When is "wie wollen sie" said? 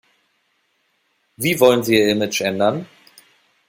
1.37-1.93